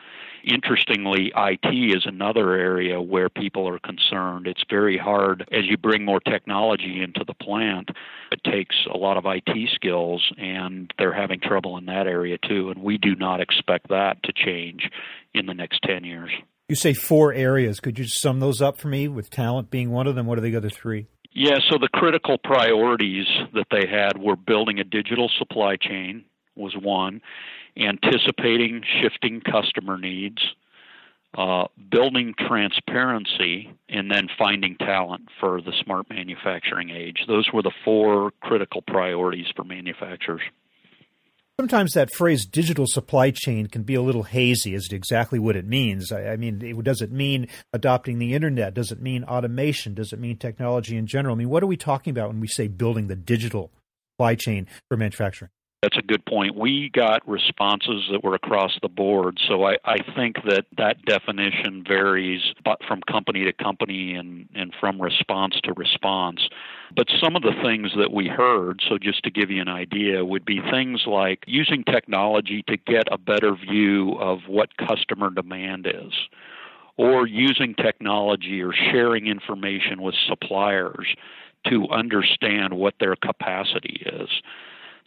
Interestingly, 0.45 1.33
IT 1.36 1.67
is 1.67 2.05
another 2.05 2.53
area 2.53 3.01
where 3.01 3.27
people 3.27 3.67
are 3.67 3.79
concerned. 3.79 4.48
It's 4.48 4.63
very 4.69 4.98
hard 4.98 5.45
as 5.51 5.65
you 5.65 5.77
bring 5.77 6.05
more 6.05 6.21
technology 6.21 7.01
into 7.03 7.25
the 7.25 7.33
plant. 7.33 7.89
It 8.31 8.41
takes 8.45 8.75
a 8.89 8.98
lot 8.98 9.17
of 9.17 9.25
IT 9.25 9.69
skills, 9.75 10.31
and 10.38 10.93
they're 10.98 11.13
having 11.13 11.41
trouble 11.41 11.77
in 11.77 11.88
that 11.88 12.07
area 12.07 12.38
too. 12.38 12.69
And 12.69 12.81
we 12.81 12.98
do 12.98 13.15
not 13.15 13.41
expect 13.41 13.89
that 13.89 14.24
to 14.24 14.33
change 14.33 14.89
in 15.33 15.45
the 15.45 15.53
next 15.53 15.81
10 15.83 16.05
years. 16.05 16.31
You 16.69 16.75
say 16.75 16.93
four 16.93 17.33
areas. 17.33 17.81
Could 17.81 18.00
you 18.00 18.05
sum 18.07 18.39
those 18.39 18.62
up 18.62 18.77
for 18.77 18.88
me 18.88 19.09
with 19.09 19.29
talent 19.29 19.69
being 19.69 19.89
one 19.89 20.07
of 20.07 20.15
them? 20.15 20.25
What 20.25 20.38
are 20.38 20.41
the 20.41 20.55
other 20.55 20.69
three? 20.69 21.07
Yeah, 21.31 21.59
so 21.69 21.77
the 21.77 21.89
critical 21.89 22.38
priorities 22.38 23.27
that 23.53 23.67
they 23.71 23.86
had 23.88 24.17
were 24.17 24.36
building 24.36 24.79
a 24.79 24.83
digital 24.83 25.29
supply 25.38 25.75
chain 25.75 26.25
was 26.55 26.75
one, 26.75 27.21
anticipating 27.77 28.83
shifting 29.01 29.39
customer 29.41 29.98
needs, 29.98 30.41
uh, 31.38 31.65
building 31.91 32.33
transparency, 32.38 33.71
and 33.88 34.09
then 34.12 34.27
finding 34.38 34.75
talent 34.77 35.29
for 35.39 35.62
the 35.62 35.74
smart 35.83 36.09
manufacturing 36.09 36.89
age. 36.89 37.25
Those 37.27 37.51
were 37.53 37.62
the 37.62 37.71
four 37.86 38.31
critical 38.41 38.81
priorities 38.81 39.48
for 39.55 39.63
manufacturers. 39.63 40.41
Sometimes 41.60 41.92
that 41.92 42.13
phrase 42.13 42.46
digital 42.46 42.86
supply 42.88 43.32
chain 43.32 43.68
can 43.68 43.84
be 43.84 43.94
a 43.94 44.01
little 44.01 44.24
hazy 44.24 44.74
as 44.75 44.88
to 44.88 44.96
exactly 44.96 45.39
what 45.39 45.58
it 45.58 45.68
means. 45.68 46.10
I, 46.10 46.28
I 46.30 46.36
mean, 46.38 46.62
it, 46.62 46.82
does 46.86 47.01
it 47.01 47.12
mean 47.12 47.50
adopting 47.74 48.18
the 48.18 48.34
internet? 48.34 48.74
Does 48.74 48.94
it 48.94 49.01
mean 49.01 49.25
automation? 49.25 49.94
Does 49.94 50.13
it 50.13 50.20
mean 50.22 50.38
technology 50.38 50.96
in 50.96 51.06
general? 51.06 51.36
I 51.36 51.38
mean, 51.38 51.50
what 51.50 51.62
are 51.62 51.68
we 51.68 51.75
talking 51.75 52.12
about 52.12 52.30
when 52.30 52.39
we 52.39 52.48
say 52.48 52.70
building 52.70 53.08
the 53.08 53.18
digital 53.18 53.74
supply 54.13 54.36
chain 54.36 54.68
for 54.88 54.96
manufacturing? 54.96 55.51
That's 55.81 55.98
a 55.98 56.01
good 56.01 56.25
point. 56.25 56.57
We 56.57 56.89
got 56.89 57.25
responses 57.25 58.09
that 58.12 58.21
were 58.21 58.36
across 58.36 58.77
the 58.81 58.89
board, 58.89 59.39
so 59.48 59.63
I, 59.63 59.77
I 59.86 60.00
think 60.13 60.36
that 60.43 60.65
that 60.75 61.05
definition 61.05 61.86
varies 61.88 62.41
from 62.86 63.00
company 63.09 63.45
to 63.45 63.53
company 63.53 64.13
and, 64.15 64.50
and 64.53 64.74
from 64.77 65.01
response 65.01 65.55
to 65.63 65.74
response. 65.77 66.41
But 66.93 67.07
some 67.21 67.38
of 67.38 67.43
the 67.43 67.53
things 67.63 67.91
that 67.98 68.12
we 68.12 68.27
heard, 68.27 68.81
so 68.89 68.98
just 68.98 69.24
to 69.24 69.31
give 69.31 69.51
you 69.51 69.62
an 69.62 69.69
idea, 69.69 70.25
would 70.25 70.43
be 70.43 70.59
things 70.69 71.03
like 71.07 71.45
using 71.48 71.86
technology 71.86 72.62
to 72.67 72.75
get 72.75 73.07
a 73.09 73.17
better 73.17 73.55
view 73.55 74.17
of 74.19 74.39
what 74.48 74.75
customer 74.75 75.29
demand 75.29 75.88
is, 75.88 76.12
or 76.98 77.25
using 77.25 77.74
technology 77.74 78.62
or 78.62 78.74
sharing 78.74 79.27
information 79.27 80.01
with 80.01 80.15
suppliers 80.27 81.07
to 81.67 81.88
understand 81.88 82.74
what 82.74 82.95
their 83.00 83.15
capacity 83.15 84.03
is. 84.05 84.29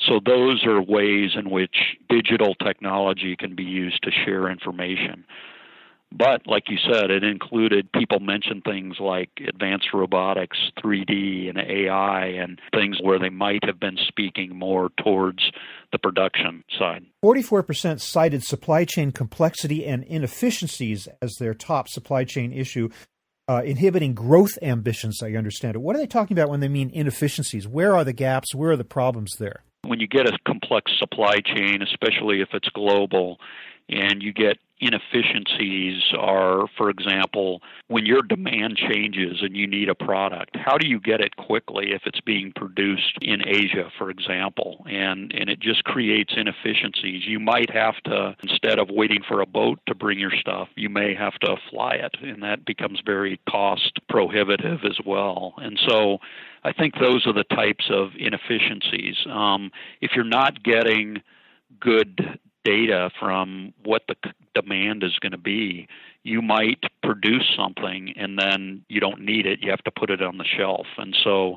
So, 0.08 0.20
those 0.24 0.64
are 0.66 0.82
ways 0.82 1.30
in 1.36 1.50
which 1.50 1.76
digital 2.08 2.54
technology 2.56 3.36
can 3.36 3.54
be 3.54 3.62
used 3.62 4.02
to 4.02 4.10
share 4.10 4.50
information. 4.50 5.24
But, 6.16 6.46
like 6.46 6.64
you 6.68 6.76
said, 6.76 7.10
it 7.10 7.24
included 7.24 7.90
people 7.92 8.20
mentioned 8.20 8.64
things 8.64 8.96
like 9.00 9.30
advanced 9.48 9.88
robotics, 9.94 10.58
3D, 10.82 11.48
and 11.48 11.58
AI, 11.58 12.26
and 12.26 12.60
things 12.74 12.98
where 13.00 13.18
they 13.18 13.30
might 13.30 13.64
have 13.64 13.80
been 13.80 13.96
speaking 14.08 14.54
more 14.54 14.90
towards 15.02 15.42
the 15.90 15.98
production 15.98 16.64
side. 16.78 17.04
44% 17.24 18.00
cited 18.00 18.42
supply 18.42 18.84
chain 18.84 19.10
complexity 19.10 19.86
and 19.86 20.04
inefficiencies 20.04 21.08
as 21.22 21.34
their 21.38 21.54
top 21.54 21.88
supply 21.88 22.24
chain 22.24 22.52
issue. 22.52 22.90
Uh, 23.48 23.62
inhibiting 23.64 24.14
growth 24.14 24.58
ambitions, 24.62 25.22
I 25.22 25.32
understand 25.32 25.76
it. 25.76 25.80
What 25.80 25.96
are 25.96 25.98
they 25.98 26.06
talking 26.06 26.36
about 26.36 26.50
when 26.50 26.60
they 26.60 26.68
mean 26.68 26.90
inefficiencies? 26.90 27.66
Where 27.66 27.94
are 27.96 28.04
the 28.04 28.12
gaps? 28.12 28.54
Where 28.54 28.72
are 28.72 28.76
the 28.76 28.84
problems 28.84 29.32
there? 29.38 29.64
When 29.84 29.98
you 29.98 30.06
get 30.06 30.28
a 30.28 30.38
complex 30.46 30.92
supply 30.98 31.40
chain, 31.40 31.82
especially 31.82 32.40
if 32.40 32.50
it's 32.52 32.68
global, 32.68 33.40
and 33.92 34.22
you 34.22 34.32
get 34.32 34.58
inefficiencies 34.82 36.02
are, 36.18 36.66
for 36.76 36.90
example, 36.90 37.62
when 37.86 38.04
your 38.04 38.20
demand 38.20 38.76
changes 38.76 39.38
and 39.40 39.56
you 39.56 39.64
need 39.64 39.88
a 39.88 39.94
product, 39.94 40.56
how 40.56 40.76
do 40.76 40.88
you 40.88 40.98
get 40.98 41.20
it 41.20 41.36
quickly 41.36 41.92
if 41.92 42.02
it's 42.04 42.20
being 42.20 42.52
produced 42.56 43.16
in 43.22 43.46
Asia, 43.46 43.90
for 43.96 44.10
example? 44.10 44.84
And 44.90 45.32
and 45.32 45.48
it 45.48 45.60
just 45.60 45.84
creates 45.84 46.34
inefficiencies. 46.36 47.26
You 47.26 47.38
might 47.38 47.70
have 47.70 47.94
to 48.04 48.36
instead 48.42 48.80
of 48.80 48.90
waiting 48.90 49.22
for 49.26 49.40
a 49.40 49.46
boat 49.46 49.78
to 49.86 49.94
bring 49.94 50.18
your 50.18 50.32
stuff, 50.32 50.68
you 50.74 50.88
may 50.88 51.14
have 51.14 51.34
to 51.40 51.56
fly 51.70 51.94
it, 51.94 52.16
and 52.20 52.42
that 52.42 52.64
becomes 52.64 53.00
very 53.06 53.40
cost 53.48 54.00
prohibitive 54.08 54.80
as 54.84 54.98
well. 55.06 55.54
And 55.58 55.78
so 55.86 56.18
I 56.64 56.72
think 56.72 56.94
those 56.98 57.24
are 57.26 57.32
the 57.32 57.44
types 57.44 57.88
of 57.88 58.10
inefficiencies. 58.18 59.16
Um, 59.30 59.70
if 60.00 60.12
you're 60.16 60.24
not 60.24 60.62
getting 60.64 61.22
good 61.78 62.38
data 62.64 63.10
from 63.18 63.72
what 63.84 64.02
the 64.08 64.14
demand 64.54 65.02
is 65.02 65.18
going 65.20 65.32
to 65.32 65.38
be, 65.38 65.88
you 66.22 66.42
might 66.42 66.82
produce 67.02 67.50
something 67.56 68.12
and 68.16 68.38
then 68.38 68.84
you 68.88 69.00
don't 69.00 69.20
need 69.20 69.46
it. 69.46 69.60
You 69.62 69.70
have 69.70 69.84
to 69.84 69.90
put 69.90 70.10
it 70.10 70.22
on 70.22 70.38
the 70.38 70.44
shelf. 70.44 70.86
And 70.98 71.16
so 71.24 71.56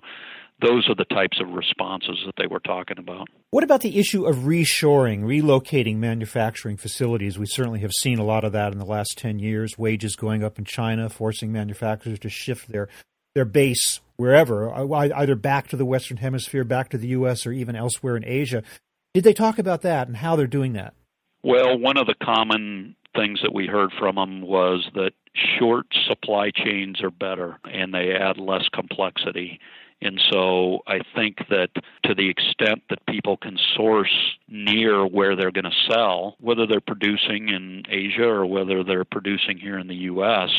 those 0.61 0.87
are 0.89 0.95
the 0.95 1.05
types 1.05 1.39
of 1.41 1.49
responses 1.49 2.19
that 2.25 2.35
they 2.37 2.47
were 2.47 2.59
talking 2.59 2.97
about. 2.97 3.27
What 3.51 3.63
about 3.63 3.81
the 3.81 3.99
issue 3.99 4.25
of 4.25 4.37
reshoring, 4.37 5.23
relocating 5.23 5.97
manufacturing 5.97 6.77
facilities? 6.77 7.37
We 7.37 7.45
certainly 7.45 7.79
have 7.81 7.91
seen 7.91 8.19
a 8.19 8.23
lot 8.23 8.43
of 8.43 8.53
that 8.53 8.71
in 8.71 8.79
the 8.79 8.85
last 8.85 9.17
10 9.17 9.39
years, 9.39 9.77
wages 9.77 10.15
going 10.15 10.43
up 10.43 10.57
in 10.57 10.65
China, 10.65 11.09
forcing 11.09 11.51
manufacturers 11.51 12.19
to 12.19 12.29
shift 12.29 12.69
their 12.69 12.87
their 13.33 13.45
base 13.45 13.99
wherever, 14.15 14.73
uh, 14.73 15.09
either 15.13 15.35
back 15.35 15.67
to 15.67 15.75
the 15.75 15.83
Western 15.83 16.15
Hemisphere, 16.15 16.63
back 16.63 16.87
to 16.89 16.97
the 16.97 17.09
U.S., 17.09 17.45
or 17.45 17.51
even 17.51 17.75
elsewhere 17.75 18.15
in 18.15 18.23
Asia. 18.25 18.63
Did 19.15 19.23
they 19.23 19.33
talk 19.33 19.59
about 19.59 19.81
that 19.83 20.09
and 20.09 20.17
how 20.17 20.35
they're 20.35 20.45
doing 20.45 20.73
that? 20.73 20.93
Well, 21.41 21.79
one 21.79 21.95
of 21.95 22.05
the 22.05 22.15
common 22.21 22.97
things 23.15 23.39
that 23.43 23.53
we 23.53 23.65
heard 23.65 23.93
from 23.97 24.15
them 24.15 24.41
was 24.41 24.85
that 24.93 25.13
short 25.57 25.85
supply 26.05 26.51
chains 26.51 27.01
are 27.01 27.11
better 27.11 27.57
and 27.63 27.93
they 27.93 28.11
add 28.11 28.37
less 28.37 28.67
complexity. 28.73 29.61
And 30.01 30.19
so 30.29 30.79
I 30.85 30.99
think 31.15 31.37
that 31.49 31.69
to 32.03 32.13
the 32.13 32.27
extent 32.27 32.83
that 32.89 33.05
people 33.07 33.37
can 33.37 33.57
source 33.77 34.11
near 34.49 35.07
where 35.07 35.37
they're 35.37 35.49
going 35.49 35.63
to 35.63 35.93
sell, 35.93 36.35
whether 36.41 36.67
they're 36.67 36.81
producing 36.81 37.47
in 37.47 37.83
Asia 37.89 38.27
or 38.27 38.45
whether 38.45 38.83
they're 38.83 39.05
producing 39.05 39.57
here 39.57 39.79
in 39.79 39.87
the 39.87 39.95
U.S., 39.95 40.49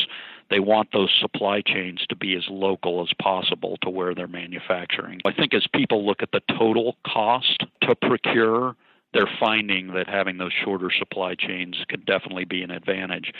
they 0.49 0.59
want 0.59 0.89
those 0.91 1.13
supply 1.19 1.61
chains 1.61 2.05
to 2.09 2.15
be 2.15 2.35
as 2.35 2.43
local 2.49 3.01
as 3.01 3.09
possible 3.21 3.77
to 3.81 3.89
where 3.89 4.15
they're 4.15 4.27
manufacturing. 4.27 5.19
I 5.25 5.33
think 5.33 5.53
as 5.53 5.67
people 5.73 6.05
look 6.05 6.21
at 6.21 6.31
the 6.31 6.41
total 6.57 6.95
cost 7.05 7.65
to 7.81 7.95
procure, 7.95 8.75
they're 9.13 9.29
finding 9.39 9.93
that 9.93 10.07
having 10.07 10.37
those 10.37 10.53
shorter 10.63 10.91
supply 10.97 11.35
chains 11.35 11.77
could 11.89 12.05
definitely 12.05 12.45
be 12.45 12.61
an 12.61 12.71
advantage. 12.71 13.31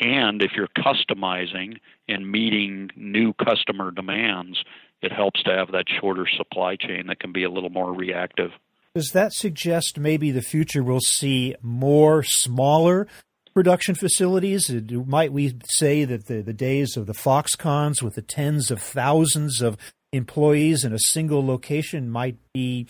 And 0.00 0.42
if 0.42 0.52
you're 0.56 0.68
customizing 0.68 1.78
and 2.08 2.30
meeting 2.30 2.90
new 2.96 3.32
customer 3.32 3.90
demands, 3.90 4.62
it 5.02 5.12
helps 5.12 5.42
to 5.44 5.50
have 5.50 5.72
that 5.72 5.84
shorter 6.00 6.26
supply 6.36 6.76
chain 6.76 7.06
that 7.08 7.20
can 7.20 7.32
be 7.32 7.44
a 7.44 7.50
little 7.50 7.70
more 7.70 7.92
reactive. 7.92 8.50
Does 8.94 9.10
that 9.10 9.32
suggest 9.32 9.98
maybe 9.98 10.30
the 10.30 10.42
future 10.42 10.82
will 10.82 11.00
see 11.00 11.54
more 11.62 12.22
smaller 12.22 13.08
production 13.54 13.94
facilities? 13.94 14.70
Might 14.90 15.32
we 15.32 15.56
say 15.66 16.04
that 16.04 16.26
the, 16.26 16.42
the 16.42 16.52
days 16.52 16.96
of 16.96 17.06
the 17.06 17.14
Foxconns 17.14 18.02
with 18.02 18.14
the 18.14 18.22
tens 18.22 18.70
of 18.70 18.80
thousands 18.80 19.62
of 19.62 19.76
employees 20.12 20.84
in 20.84 20.92
a 20.92 20.98
single 20.98 21.44
location 21.44 22.10
might 22.10 22.36
be 22.52 22.86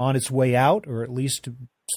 on 0.00 0.16
its 0.16 0.30
way 0.30 0.56
out, 0.56 0.86
or 0.86 1.02
at 1.02 1.10
least 1.10 1.48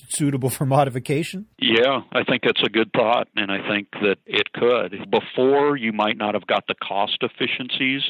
suitable 0.10 0.50
for 0.50 0.66
modification? 0.78 1.48
Yeah, 1.60 2.02
I 2.12 2.24
think 2.24 2.44
that's 2.44 2.64
a 2.64 2.70
good 2.70 2.92
thought, 2.94 3.28
and 3.36 3.52
I 3.52 3.68
think 3.68 3.90
that 4.02 4.18
it 4.26 4.52
could. 4.54 5.10
Before, 5.10 5.76
you 5.78 5.94
might 5.94 6.18
not 6.18 6.34
have 6.34 6.48
got 6.48 6.66
the 6.68 6.76
cost 6.76 7.18
efficiencies 7.22 8.02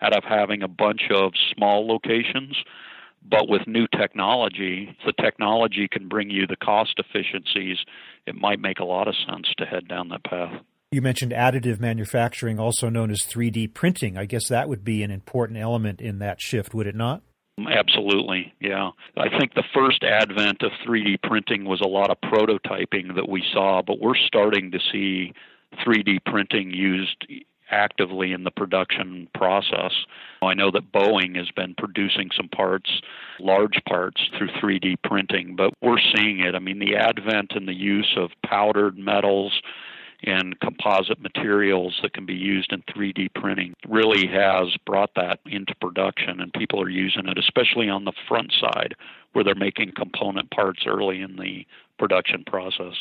out 0.00 0.16
of 0.16 0.24
having 0.24 0.62
a 0.62 0.68
bunch 0.68 1.02
of 1.10 1.32
small 1.54 1.86
locations. 1.86 2.56
But 3.26 3.48
with 3.48 3.66
new 3.66 3.86
technology, 3.86 4.94
the 5.06 5.14
technology 5.14 5.88
can 5.90 6.08
bring 6.08 6.28
you 6.28 6.46
the 6.46 6.56
cost 6.56 6.98
efficiencies. 6.98 7.78
It 8.26 8.34
might 8.34 8.60
make 8.60 8.78
a 8.78 8.84
lot 8.84 9.08
of 9.08 9.14
sense 9.28 9.48
to 9.58 9.66
head 9.66 9.88
down 9.88 10.08
that 10.08 10.24
path. 10.24 10.62
You 10.90 11.02
mentioned 11.02 11.32
additive 11.32 11.80
manufacturing, 11.80 12.58
also 12.58 12.88
known 12.88 13.10
as 13.10 13.20
3D 13.20 13.74
printing. 13.74 14.16
I 14.16 14.26
guess 14.26 14.48
that 14.48 14.68
would 14.68 14.84
be 14.84 15.02
an 15.02 15.10
important 15.10 15.58
element 15.58 16.00
in 16.00 16.20
that 16.20 16.40
shift, 16.40 16.72
would 16.72 16.86
it 16.86 16.94
not? 16.94 17.22
Absolutely, 17.58 18.52
yeah. 18.60 18.90
I 19.16 19.28
think 19.38 19.54
the 19.54 19.64
first 19.74 20.02
advent 20.02 20.62
of 20.62 20.72
3D 20.86 21.22
printing 21.22 21.64
was 21.64 21.80
a 21.80 21.88
lot 21.88 22.10
of 22.10 22.16
prototyping 22.20 23.14
that 23.14 23.28
we 23.28 23.44
saw, 23.52 23.82
but 23.82 24.00
we're 24.00 24.16
starting 24.16 24.72
to 24.72 24.78
see 24.92 25.32
3D 25.86 26.18
printing 26.26 26.70
used 26.70 27.26
actively 27.74 28.32
in 28.32 28.44
the 28.44 28.50
production 28.50 29.28
process. 29.34 29.92
I 30.40 30.54
know 30.54 30.70
that 30.70 30.92
Boeing 30.92 31.36
has 31.36 31.50
been 31.50 31.74
producing 31.76 32.30
some 32.36 32.48
parts, 32.48 33.02
large 33.40 33.82
parts, 33.88 34.20
through 34.38 34.48
3D 34.48 34.96
printing, 35.02 35.56
but 35.56 35.74
we're 35.82 35.98
seeing 36.14 36.40
it. 36.40 36.54
I 36.54 36.60
mean, 36.60 36.78
the 36.78 36.96
advent 36.96 37.52
and 37.54 37.66
the 37.66 37.74
use 37.74 38.14
of 38.16 38.30
powdered 38.46 38.96
metals 38.96 39.60
and 40.22 40.58
composite 40.60 41.20
materials 41.20 41.98
that 42.02 42.14
can 42.14 42.24
be 42.24 42.34
used 42.34 42.72
in 42.72 42.82
3D 42.82 43.28
printing 43.34 43.74
really 43.88 44.26
has 44.26 44.74
brought 44.86 45.10
that 45.16 45.40
into 45.44 45.74
production, 45.80 46.40
and 46.40 46.52
people 46.52 46.80
are 46.80 46.88
using 46.88 47.26
it, 47.26 47.38
especially 47.38 47.88
on 47.88 48.04
the 48.04 48.12
front 48.28 48.52
side 48.58 48.94
where 49.32 49.44
they're 49.44 49.54
making 49.54 49.92
component 49.96 50.50
parts 50.50 50.84
early 50.86 51.20
in 51.20 51.36
the 51.36 51.66
production 51.98 52.44
process. 52.46 52.94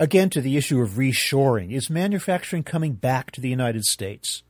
Again, 0.00 0.30
to 0.30 0.40
the 0.40 0.56
issue 0.56 0.80
of 0.80 0.92
reshoring, 0.92 1.72
is 1.72 1.90
manufacturing 1.90 2.62
coming 2.62 2.94
back 2.94 3.32
to 3.32 3.40
the 3.42 3.50
United 3.50 3.84
States? 3.84 4.42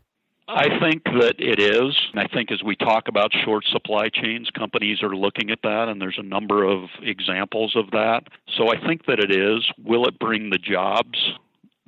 I 0.47 0.78
think 0.78 1.02
that 1.02 1.35
it 1.40 1.59
is. 1.61 2.00
I 2.14 2.28
think 2.28 2.52
as 2.52 2.62
we 2.62 2.76
talk 2.76 3.09
about 3.09 3.33
short 3.45 3.64
supply 3.73 4.11
chains, 4.11 4.49
companies 4.57 5.02
are 5.02 5.16
looking 5.16 5.50
at 5.50 5.59
that, 5.64 5.88
and 5.88 6.00
there's 6.00 6.19
a 6.21 6.23
number 6.23 6.62
of 6.62 6.88
examples 7.02 7.75
of 7.75 7.90
that. 7.90 8.21
So 8.57 8.69
I 8.69 8.76
think 8.87 9.07
that 9.07 9.19
it 9.19 9.33
is. 9.33 9.69
Will 9.85 10.07
it 10.07 10.21
bring 10.21 10.50
the 10.50 10.59
jobs 10.59 11.19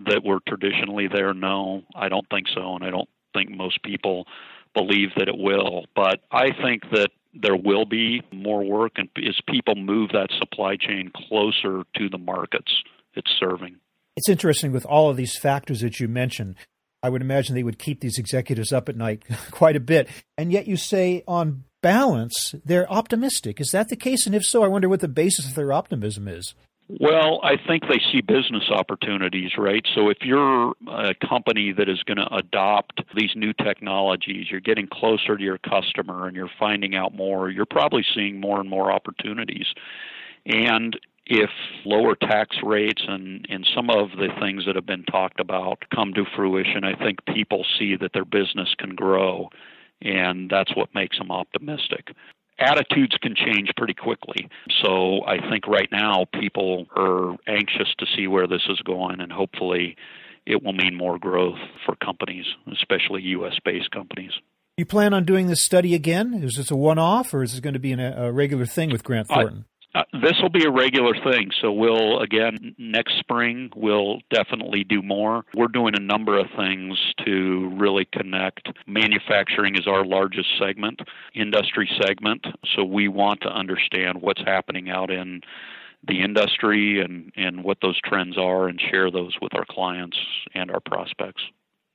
that 0.09 0.25
were 0.25 0.41
traditionally 0.49 1.07
there? 1.07 1.33
No, 1.33 1.83
I 1.95 2.09
don't 2.09 2.29
think 2.31 2.49
so, 2.53 2.75
and 2.75 2.85
I 2.85 2.91
don't 2.91 3.09
think 3.33 3.51
most 3.51 3.81
people 3.85 4.27
believe 4.75 5.11
that 5.17 5.29
it 5.29 5.39
will. 5.39 5.85
But 5.95 6.19
I 6.33 6.49
think 6.51 6.83
that 6.91 7.11
there 7.33 7.57
will 7.57 7.85
be 7.85 8.23
more 8.33 8.65
work, 8.65 8.95
and 8.97 9.09
as 9.25 9.39
people 9.49 9.77
move 9.77 10.11
that 10.15 10.31
supply 10.37 10.75
chain 10.75 11.13
closer 11.15 11.85
to 11.95 12.09
the 12.09 12.19
markets 12.19 12.73
it's 13.15 13.31
serving. 13.39 13.77
It's 14.17 14.29
interesting 14.29 14.73
with 14.73 14.85
all 14.87 15.11
of 15.11 15.17
these 15.17 15.37
factors 15.39 15.81
that 15.81 16.01
you 16.01 16.09
mentioned. 16.09 16.57
I 17.03 17.09
would 17.09 17.23
imagine 17.23 17.55
they 17.55 17.63
would 17.63 17.79
keep 17.79 18.01
these 18.01 18.19
executives 18.19 18.73
up 18.73 18.89
at 18.89 18.97
night 18.97 19.25
quite 19.51 19.77
a 19.77 19.81
bit. 19.81 20.09
And 20.39 20.53
yet 20.53 20.67
you 20.67 20.77
say, 20.77 21.25
on 21.27 21.65
balance, 21.83 22.55
they're 22.65 22.91
optimistic. 22.91 23.61
Is 23.61 23.71
that 23.73 23.89
the 23.89 23.97
case? 23.97 24.27
And 24.27 24.35
if 24.35 24.45
so, 24.45 24.63
I 24.63 24.69
wonder 24.69 24.89
what 24.89 25.01
the 25.01 25.09
basis 25.09 25.49
of 25.49 25.55
their 25.55 25.73
optimism 25.73 26.29
is. 26.29 26.55
Well, 27.01 27.41
I 27.43 27.57
think 27.57 27.85
they 27.89 28.01
see 28.13 28.21
business 28.21 28.65
opportunities, 28.71 29.53
right? 29.57 29.87
So 29.95 30.11
if 30.11 30.19
you're 30.23 30.75
a 30.89 31.15
company 31.27 31.73
that 31.73 31.89
is 31.89 32.03
going 32.03 32.19
to 32.19 32.35
adopt 32.35 33.01
these 33.17 33.31
new 33.35 33.53
technologies, 33.55 34.49
you're 34.51 34.61
getting 34.61 34.89
closer 34.93 35.37
to 35.37 35.43
your 35.43 35.59
customer 35.59 36.27
and 36.27 36.37
you're 36.37 36.51
finding 36.59 36.95
out 36.95 37.15
more, 37.15 37.49
you're 37.49 37.67
probably 37.67 38.05
seeing 38.15 38.41
more 38.41 38.61
and 38.61 38.69
more 38.69 38.93
opportunities. 38.93 39.67
And 40.45 40.99
if 41.27 41.51
lower 41.85 42.15
tax 42.17 42.57
rates 42.63 43.03
and, 43.07 43.47
and 43.49 43.67
some 43.75 43.91
of 43.91 44.11
the 44.11 44.29
things 44.41 44.65
that 44.67 44.75
have 44.75 44.87
been 44.87 45.05
talked 45.05 45.41
about 45.41 45.85
come 45.95 46.13
to 46.15 46.25
fruition, 46.37 46.85
I 46.85 46.95
think 46.95 47.25
people 47.27 47.65
see 47.79 47.97
that 47.97 48.13
their 48.13 48.25
business 48.25 48.75
can 48.79 48.95
grow, 48.95 49.49
and 50.01 50.51
that's 50.51 50.75
what 50.77 50.95
makes 50.95 51.19
them 51.19 51.31
optimistic. 51.31 52.15
Attitudes 52.59 53.17
can 53.23 53.35
change 53.35 53.71
pretty 53.77 53.95
quickly. 53.95 54.49
So 54.83 55.25
I 55.25 55.39
think 55.49 55.67
right 55.67 55.89
now 55.91 56.27
people 56.39 56.87
are 56.97 57.37
anxious 57.49 57.95
to 57.99 58.07
see 58.17 58.27
where 58.27 58.47
this 58.47 58.63
is 58.69 58.81
going, 58.81 59.21
and 59.21 59.33
hopefully 59.33 59.97
it 60.45 60.63
will 60.63 60.73
mean 60.73 60.97
more 60.97 61.19
growth 61.19 61.59
for 61.87 61.95
companies, 61.97 62.47
especially 62.73 63.23
U.S. 63.23 63.55
based 63.65 63.91
companies. 63.91 64.33
You 64.77 64.87
plan 64.87 65.15
on 65.15 65.25
doing 65.25 65.47
this 65.47 65.63
study 65.63 65.95
again? 65.95 66.35
Is 66.43 66.57
this 66.57 66.71
a 66.71 66.77
one 66.77 66.99
off, 66.99 67.33
or 67.33 67.43
is 67.43 67.53
this 67.53 67.61
going 67.61 67.75
to 67.75 67.81
be 67.81 67.93
a 67.93 68.33
regular 68.33 68.67
thing 68.67 68.91
with 68.91 69.05
Grant 69.05 69.29
Thornton? 69.29 69.67
Uh, 69.95 70.05
this 70.23 70.33
will 70.41 70.49
be 70.51 70.65
a 70.65 70.71
regular 70.71 71.13
thing. 71.23 71.51
So 71.61 71.71
we'll 71.71 72.21
again 72.21 72.75
next 72.79 73.19
spring 73.19 73.71
we'll 73.77 74.21
definitely 74.33 74.85
do 74.85 75.03
more. 75.03 75.45
We're 75.55 75.69
doing 75.69 75.95
a 75.95 76.01
number 76.01 76.39
of 76.39 76.47
things 76.57 76.99
to 77.27 77.71
really 77.77 78.07
connect. 78.11 78.69
Manufacturing 78.87 79.77
is 79.77 79.87
our 79.87 80.05
largest 80.05 80.49
segment, 80.59 81.01
industry 81.35 81.91
segment. 82.01 82.47
So 82.75 82.85
we 82.85 83.09
want 83.09 83.43
to 83.43 83.49
understand 83.49 84.23
what's 84.23 84.43
happening 84.47 84.89
out 84.89 85.11
in 85.11 85.43
the 86.07 86.23
industry 86.23 87.01
and, 87.01 87.31
and 87.37 87.63
what 87.63 87.79
those 87.83 88.01
trends 88.01 88.37
are 88.37 88.69
and 88.69 88.81
share 88.91 89.11
those 89.11 89.37
with 89.41 89.55
our 89.55 89.65
clients 89.69 90.17
and 90.55 90.71
our 90.71 90.81
prospects. 90.81 91.43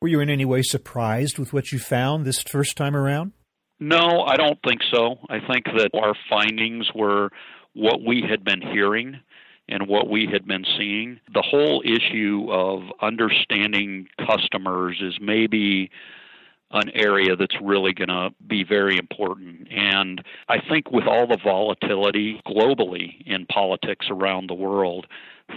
Were 0.01 0.07
you 0.07 0.19
in 0.19 0.29
any 0.29 0.45
way 0.45 0.61
surprised 0.61 1.39
with 1.39 1.51
what 1.51 1.71
you 1.71 1.79
found 1.79 2.25
this 2.25 2.41
first 2.43 2.77
time 2.77 2.95
around? 2.95 3.33
No, 3.79 4.23
I 4.25 4.37
don't 4.37 4.59
think 4.67 4.81
so. 4.91 5.17
I 5.29 5.39
think 5.39 5.65
that 5.65 5.89
our 5.93 6.13
findings 6.29 6.89
were 6.95 7.29
what 7.77 8.01
we 8.03 8.21
had 8.27 8.43
been 8.43 8.61
hearing 8.61 9.19
and 9.69 9.87
what 9.87 10.09
we 10.09 10.25
had 10.25 10.47
been 10.47 10.65
seeing. 10.77 11.19
The 11.33 11.41
whole 11.41 11.83
issue 11.85 12.47
of 12.49 12.83
understanding 13.01 14.07
customers 14.25 14.97
is 15.01 15.19
maybe 15.21 15.91
an 16.71 16.89
area 16.93 17.35
that's 17.35 17.55
really 17.61 17.93
going 17.93 18.09
to 18.09 18.29
be 18.45 18.63
very 18.63 18.97
important. 18.97 19.67
And 19.71 20.23
I 20.49 20.59
think 20.59 20.91
with 20.91 21.05
all 21.05 21.27
the 21.27 21.37
volatility 21.41 22.41
globally 22.45 23.25
in 23.25 23.45
politics 23.45 24.07
around 24.09 24.49
the 24.49 24.53
world, 24.53 25.07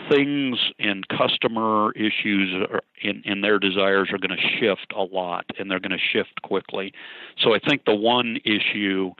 things 0.08 0.58
and 0.78 1.06
customer 1.08 1.92
issues 1.92 2.68
in 3.02 3.40
their 3.40 3.58
desires 3.58 4.10
are 4.12 4.18
going 4.18 4.36
to 4.36 4.58
shift 4.58 4.92
a 4.96 5.02
lot 5.02 5.46
and 5.58 5.68
they're 5.70 5.80
going 5.80 5.90
to 5.90 5.98
shift 5.98 6.42
quickly. 6.42 6.92
So 7.42 7.54
I 7.54 7.58
think 7.58 7.86
the 7.86 7.96
one 7.96 8.38
issue 8.44 9.12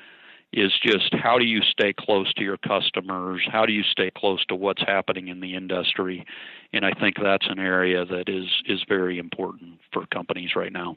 is 0.53 0.73
just 0.83 1.15
how 1.15 1.39
do 1.39 1.45
you 1.45 1.61
stay 1.63 1.93
close 1.99 2.33
to 2.35 2.43
your 2.43 2.57
customers? 2.57 3.47
How 3.51 3.67
do 3.67 3.73
you 3.73 3.83
stay 3.83 4.11
close 4.17 4.45
to 4.47 4.57
what's 4.57 4.83
happening 4.83 5.29
in 5.29 5.41
the 5.41 5.55
industry? 5.55 6.25
And 6.73 6.85
I 6.85 6.93
think 6.93 7.17
that's 7.23 7.47
an 7.49 7.59
area 7.59 8.05
that 8.05 8.29
is, 8.29 8.47
is 8.67 8.85
very 8.89 9.19
important 9.19 9.79
for 9.93 10.07
companies 10.07 10.51
right 10.57 10.73
now. 10.73 10.97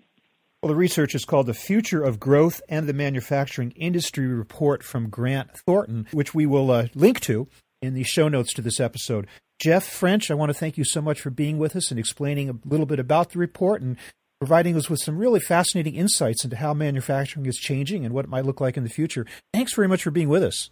Well, 0.62 0.70
the 0.70 0.76
research 0.76 1.14
is 1.14 1.26
called 1.26 1.48
The 1.48 1.54
Future 1.54 2.02
of 2.04 2.20
Growth 2.22 2.62
and 2.70 2.88
the 2.88 2.94
Manufacturing 2.94 3.72
Industry 3.72 4.28
Report 4.28 4.82
from 4.82 5.10
Grant 5.10 5.52
Thornton, 5.58 6.08
which 6.14 6.34
we 6.34 6.46
will 6.46 6.72
uh, 6.72 6.88
link 6.96 7.20
to 7.22 7.48
in 7.82 7.96
the 7.96 8.04
show 8.04 8.30
notes 8.30 8.54
to 8.54 8.62
this 8.62 8.80
episode. 8.80 9.28
Jeff 9.60 9.86
French, 9.86 10.32
I 10.32 10.36
want 10.36 10.50
to 10.50 10.54
thank 10.54 10.78
you 10.78 10.86
so 10.86 11.02
much 11.02 11.20
for 11.20 11.30
being 11.30 11.58
with 11.58 11.76
us 11.76 11.92
and 11.92 12.00
explaining 12.00 12.50
a 12.50 12.56
little 12.66 12.86
bit 12.86 13.00
about 13.00 13.32
the 13.32 13.40
report 13.40 13.82
and 13.82 13.98
providing 14.44 14.76
us 14.76 14.90
with 14.90 15.00
some 15.00 15.18
really 15.18 15.40
fascinating 15.40 15.96
insights 15.96 16.44
into 16.44 16.58
how 16.58 16.74
manufacturing 16.74 17.46
is 17.46 17.56
changing 17.56 18.04
and 18.04 18.14
what 18.14 18.26
it 18.26 18.28
might 18.28 18.44
look 18.44 18.60
like 18.60 18.76
in 18.76 18.84
the 18.84 18.90
future. 18.90 19.26
Thanks 19.54 19.74
very 19.74 19.88
much 19.88 20.04
for 20.04 20.12
being 20.12 20.28
with 20.28 20.44
us. 20.44 20.70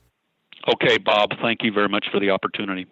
Okay, 0.67 0.97
Bob. 0.97 1.29
Thank 1.41 1.59
you 1.63 1.71
very 1.71 1.87
much 1.87 2.05
for 2.11 2.19
the 2.19 2.31
opportunity. 2.31 2.85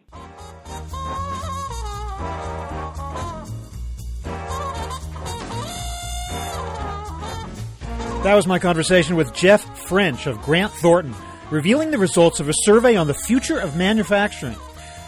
That 8.23 8.35
was 8.35 8.47
my 8.47 8.57
conversation 8.57 9.17
with 9.17 9.33
Jeff 9.33 9.77
French 9.85 10.27
of 10.27 10.41
Grant 10.41 10.71
Thornton, 10.71 11.13
revealing 11.51 11.91
the 11.91 11.97
results 11.97 12.39
of 12.39 12.47
a 12.47 12.53
survey 12.53 12.95
on 12.95 13.07
the 13.07 13.13
future 13.13 13.59
of 13.59 13.75
manufacturing. 13.75 14.55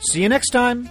See 0.00 0.22
you 0.22 0.28
next 0.28 0.50
time. 0.50 0.88